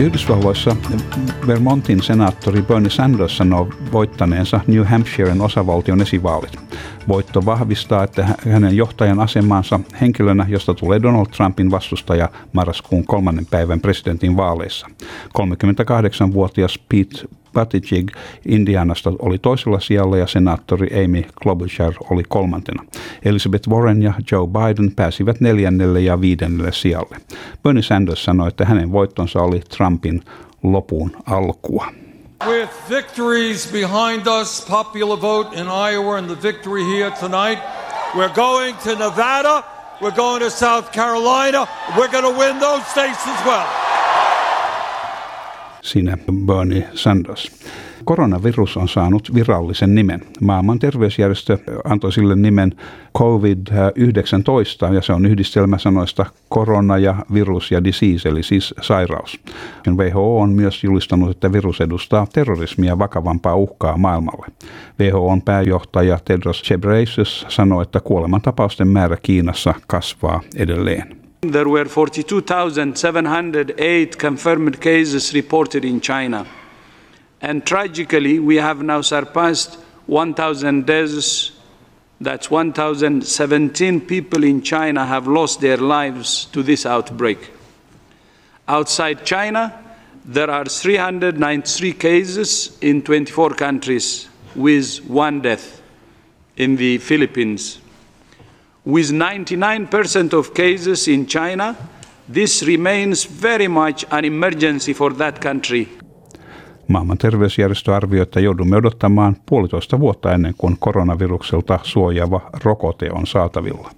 [0.00, 0.76] Yhdysvalloissa
[1.46, 6.56] Vermontin senaattori Bernie Sanders sanoo voittaneensa New Hampshiren osavaltion esivaalit.
[7.08, 13.80] Voitto vahvistaa, että hänen johtajan asemansa henkilönä, josta tulee Donald Trumpin vastustaja marraskuun kolmannen päivän
[13.80, 14.86] presidentin vaaleissa.
[15.38, 18.10] 38-vuotias Pete Buttigieg
[18.46, 22.84] Indianasta oli toisella sijalla ja senaattori Amy Klobuchar oli kolmantena.
[23.24, 27.16] Elizabeth Warren ja Joe Biden pääsivät neljännelle ja viidennelle sijalle.
[27.62, 30.22] Bernie Sanders sanoi, että hänen voittonsa oli Trumpin
[30.62, 31.86] lopun alkua.
[32.46, 37.58] With victories behind us, popular vote in Iowa and the victory here tonight,
[38.14, 39.62] we're going to Nevada,
[40.00, 41.66] we're going to South Carolina,
[41.96, 43.81] we're going to win those states as well
[45.82, 47.52] siinä Bernie Sanders.
[48.04, 50.20] Koronavirus on saanut virallisen nimen.
[50.40, 52.74] Maailman terveysjärjestö antoi sille nimen
[53.18, 59.40] COVID-19 ja se on yhdistelmä sanoista korona ja virus ja disease eli siis sairaus.
[59.88, 64.46] WHO on myös julistanut, että virus edustaa terrorismia vakavampaa uhkaa maailmalle.
[65.00, 71.21] WHOn pääjohtaja Tedros Ghebreyesus sanoi, että kuolemantapausten määrä Kiinassa kasvaa edelleen.
[71.44, 76.46] There were 42,708 confirmed cases reported in China.
[77.40, 79.74] And tragically, we have now surpassed
[80.06, 81.50] 1,000 deaths.
[82.20, 87.50] That's 1,017 people in China have lost their lives to this outbreak.
[88.68, 89.76] Outside China,
[90.24, 95.82] there are 393 cases in 24 countries, with one death
[96.56, 97.81] in the Philippines.
[98.86, 101.74] With 99% of cases in China,
[102.32, 105.88] this remains very much an emergency for that country.
[106.88, 113.90] Maailman terveysjärjestö arvioi, että joudumme odottamaan puolitoista vuotta ennen kuin koronavirukselta suojaava rokote on saatavilla.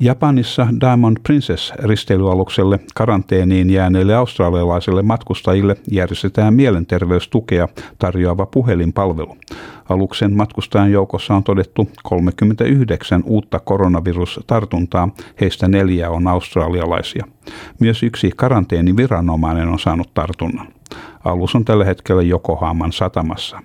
[0.00, 7.68] Japanissa Diamond Princess risteilyalukselle karanteeniin jääneille australialaisille matkustajille järjestetään mielenterveystukea
[7.98, 9.36] tarjoava puhelinpalvelu.
[9.88, 15.08] Aluksen matkustajan joukossa on todettu 39 uutta koronavirustartuntaa,
[15.40, 17.24] heistä neljä on australialaisia.
[17.80, 20.68] Myös yksi karanteeniviranomainen on saanut tartunnan.
[21.24, 23.62] Alus on tällä hetkellä Jokohaaman satamassa.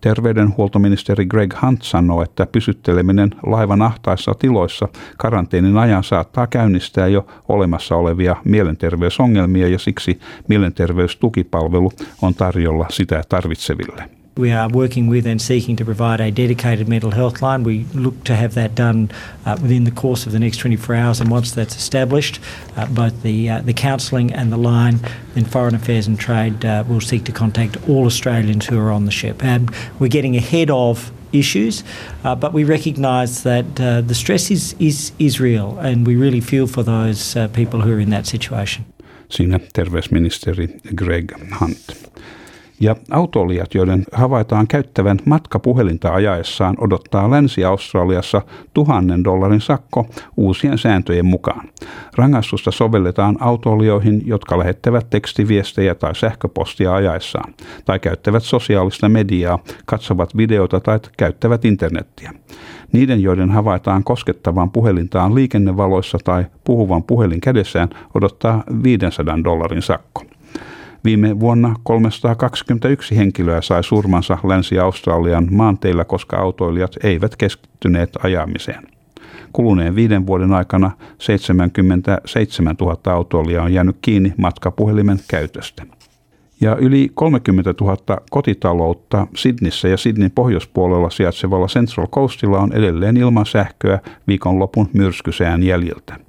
[0.00, 7.96] Terveydenhuoltoministeri Greg Hunt sanoo, että pysytteleminen laivan ahtaissa tiloissa karanteenin ajan saattaa käynnistää jo olemassa
[7.96, 14.25] olevia mielenterveysongelmia ja siksi mielenterveystukipalvelu on tarjolla sitä tarvitseville.
[14.36, 17.62] We are working with and seeking to provide a dedicated mental health line.
[17.62, 19.10] We look to have that done
[19.46, 22.38] uh, within the course of the next 24 hours, and once that's established,
[22.76, 25.00] uh, both the uh, the counselling and the line
[25.36, 29.06] in Foreign Affairs and Trade uh, will seek to contact all Australians who are on
[29.06, 29.42] the ship.
[29.42, 31.82] And we're getting ahead of issues,
[32.24, 36.40] uh, but we recognise that uh, the stress is, is, is real, and we really
[36.40, 38.84] feel for those uh, people who are in that situation.
[39.28, 42.06] Siinä terveysministeri Greg Hunt.
[42.80, 48.42] Ja autoilijat, joiden havaitaan käyttävän matkapuhelinta ajaessaan, odottaa Länsi-Australiassa
[48.74, 50.06] tuhannen dollarin sakko
[50.36, 51.68] uusien sääntöjen mukaan.
[52.16, 57.54] Rangaistusta sovelletaan autoilijoihin, jotka lähettävät tekstiviestejä tai sähköpostia ajaessaan,
[57.84, 62.32] tai käyttävät sosiaalista mediaa, katsovat videota tai käyttävät internettiä.
[62.92, 70.35] Niiden, joiden havaitaan koskettavan puhelintaan liikennevaloissa tai puhuvan puhelin kädessään, odottaa 500 dollarin sakko.
[71.06, 78.82] Viime vuonna 321 henkilöä sai surmansa Länsi-Australian maanteilla, koska autoilijat eivät keskittyneet ajamiseen.
[79.52, 85.82] Kuluneen viiden vuoden aikana 77 000 autoilijaa on jäänyt kiinni matkapuhelimen käytöstä.
[86.60, 87.96] Ja yli 30 000
[88.30, 93.98] kotitaloutta Sydnissä ja Sydneyn pohjoispuolella sijaitsevalla Central Coastilla on edelleen ilman sähköä
[94.28, 96.25] viikonlopun myrskysään jäljiltä.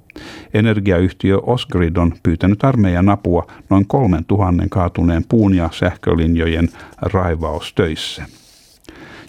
[0.54, 6.68] Energiayhtiö Osgrid on pyytänyt armeijan apua noin kolmen tuhannen kaatuneen puun ja sähkölinjojen
[7.02, 8.24] raivaustöissä.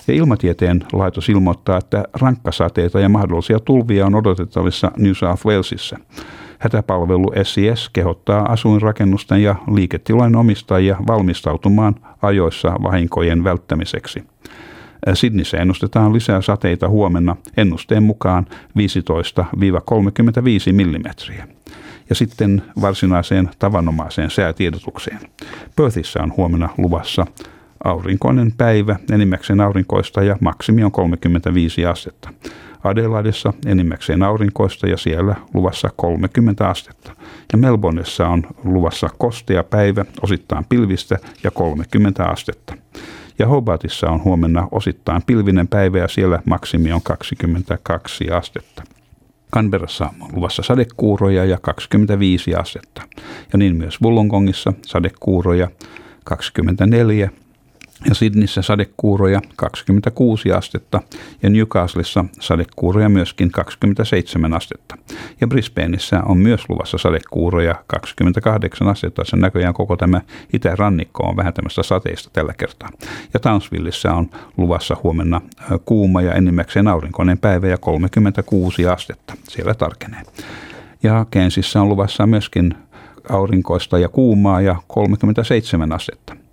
[0.08, 5.98] Ja ilmatieteen laitos ilmoittaa, että rankkasateita ja mahdollisia tulvia on odotettavissa New South Walesissa.
[6.60, 14.24] Hätäpalvelu SIS kehottaa asuinrakennusten ja liiketilojen omistajia valmistautumaan ajoissa vahinkojen välttämiseksi.
[15.14, 18.52] Sydneyssä ennustetaan lisää sateita huomenna ennusteen mukaan 15-35
[20.74, 21.04] mm.
[22.10, 25.20] Ja sitten varsinaiseen tavanomaiseen säätiedotukseen.
[25.76, 27.26] Perthissä on huomenna luvassa
[27.84, 32.30] Aurinkoinen päivä, enimmäkseen aurinkoista ja maksimi on 35 astetta.
[32.84, 37.16] Adelaidessa enimmäkseen aurinkoista ja siellä luvassa 30 astetta.
[37.52, 42.74] Ja Melbourneissa on luvassa kostea päivä, osittain pilvistä ja 30 astetta.
[43.40, 48.84] Ja Hobartissa on huomenna osittain pilvinen päivä ja siellä maksimi on 22 astetta.
[49.54, 53.02] Canberrassa on luvassa sadekuuroja ja 25 astetta.
[53.52, 55.68] Ja niin myös Wollongongissa sadekuuroja
[56.24, 57.30] 24
[58.08, 61.02] ja Sydneyssä sadekuuroja 26 astetta
[61.44, 64.98] ja Newcastleissa sadekuuroja myöskin 27 astetta.
[65.42, 69.26] Ja Brisbaneissa on myös luvassa sadekuuroja 28 astetta.
[69.26, 70.22] Sen näköjään koko tämä
[70.54, 72.90] itärannikko on vähän tämmöistä sateista tällä kertaa.
[73.34, 75.42] Ja Townsvilleissa on luvassa huomenna
[75.86, 79.34] kuuma ja enimmäkseen aurinkoinen päivä ja 36 astetta.
[79.44, 80.22] Siellä tarkenee.
[81.04, 82.76] Ja Kensissä on luvassa myöskin
[83.30, 86.49] aurinkoista ja kuumaa ja 37 astetta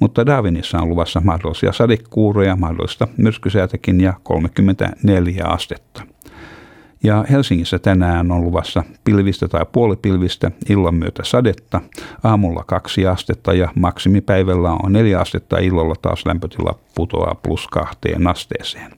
[0.00, 6.02] mutta Darwinissa on luvassa mahdollisia sadekuuroja, mahdollista myrskysäätäkin ja 34 astetta.
[7.02, 11.80] Ja Helsingissä tänään on luvassa pilvistä tai puolipilvistä, illan myötä sadetta,
[12.24, 18.92] aamulla kaksi astetta ja maksimipäivällä on neljä astetta, illalla taas lämpötila putoaa plus kahteen asteeseen.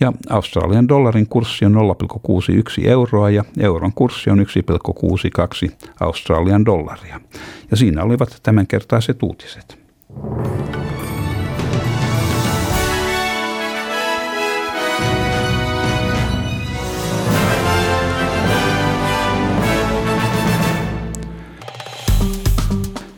[0.00, 7.20] Ja Australian dollarin kurssi on 0,61 euroa ja euron kurssi on 1,62 Australian dollaria.
[7.70, 9.79] Ja siinä olivat tämänkertaiset uutiset.